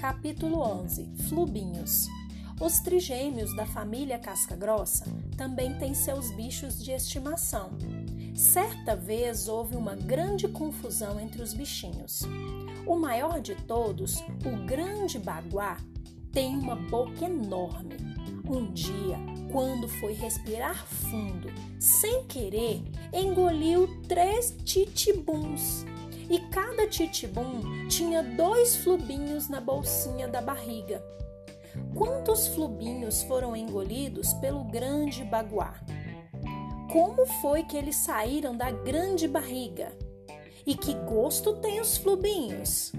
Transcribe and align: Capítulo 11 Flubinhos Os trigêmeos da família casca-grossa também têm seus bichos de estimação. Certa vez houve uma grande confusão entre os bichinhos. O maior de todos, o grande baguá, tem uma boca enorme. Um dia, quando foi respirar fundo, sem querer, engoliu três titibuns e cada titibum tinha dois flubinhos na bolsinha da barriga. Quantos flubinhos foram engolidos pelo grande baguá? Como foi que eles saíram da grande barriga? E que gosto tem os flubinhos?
Capítulo 0.00 0.62
11 0.62 1.10
Flubinhos 1.28 2.08
Os 2.58 2.80
trigêmeos 2.80 3.54
da 3.54 3.66
família 3.66 4.18
casca-grossa 4.18 5.04
também 5.36 5.78
têm 5.78 5.92
seus 5.92 6.30
bichos 6.30 6.82
de 6.82 6.90
estimação. 6.90 7.72
Certa 8.34 8.96
vez 8.96 9.46
houve 9.46 9.76
uma 9.76 9.94
grande 9.94 10.48
confusão 10.48 11.20
entre 11.20 11.42
os 11.42 11.52
bichinhos. 11.52 12.22
O 12.86 12.96
maior 12.96 13.42
de 13.42 13.54
todos, 13.54 14.20
o 14.42 14.64
grande 14.64 15.18
baguá, 15.18 15.76
tem 16.32 16.56
uma 16.56 16.76
boca 16.76 17.26
enorme. 17.26 17.96
Um 18.48 18.72
dia, 18.72 19.18
quando 19.52 19.86
foi 19.86 20.14
respirar 20.14 20.82
fundo, 20.86 21.48
sem 21.78 22.24
querer, 22.24 22.82
engoliu 23.12 23.86
três 24.08 24.56
titibuns 24.64 25.84
e 26.30 26.38
cada 26.48 26.86
titibum 26.86 27.88
tinha 27.88 28.22
dois 28.22 28.76
flubinhos 28.76 29.48
na 29.48 29.60
bolsinha 29.60 30.28
da 30.28 30.40
barriga. 30.40 31.04
Quantos 31.94 32.46
flubinhos 32.46 33.24
foram 33.24 33.56
engolidos 33.56 34.32
pelo 34.34 34.62
grande 34.62 35.24
baguá? 35.24 35.74
Como 36.92 37.26
foi 37.40 37.64
que 37.64 37.76
eles 37.76 37.96
saíram 37.96 38.56
da 38.56 38.70
grande 38.70 39.26
barriga? 39.26 39.92
E 40.64 40.76
que 40.76 40.94
gosto 40.94 41.54
tem 41.54 41.80
os 41.80 41.96
flubinhos? 41.96 42.92